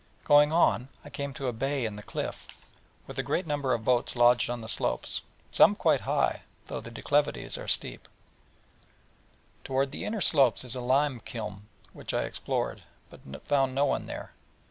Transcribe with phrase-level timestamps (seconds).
[0.23, 2.47] Going on, I came to a bay in the cliff,
[3.05, 6.89] with a great number of boats lodged on the slopes, some quite high, though the
[6.89, 8.07] declivities are steep;
[9.63, 14.07] toward the inner slopes is a lime kiln which I explored, but found no one
[14.07, 14.31] there.